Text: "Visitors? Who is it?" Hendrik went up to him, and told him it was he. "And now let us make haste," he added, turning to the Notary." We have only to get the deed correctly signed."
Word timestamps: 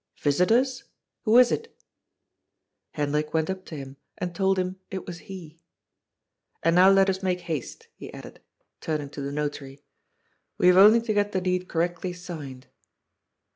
"Visitors? 0.19 0.85
Who 1.25 1.37
is 1.37 1.51
it?" 1.51 1.79
Hendrik 2.93 3.35
went 3.35 3.51
up 3.51 3.65
to 3.65 3.75
him, 3.75 3.97
and 4.17 4.33
told 4.33 4.57
him 4.57 4.79
it 4.89 5.05
was 5.05 5.19
he. 5.29 5.61
"And 6.63 6.75
now 6.75 6.89
let 6.89 7.07
us 7.07 7.21
make 7.21 7.41
haste," 7.41 7.87
he 7.93 8.11
added, 8.11 8.39
turning 8.79 9.11
to 9.11 9.21
the 9.21 9.31
Notary." 9.31 9.83
We 10.57 10.65
have 10.69 10.77
only 10.77 11.01
to 11.03 11.13
get 11.13 11.33
the 11.33 11.39
deed 11.41 11.67
correctly 11.67 12.13
signed." 12.13 12.65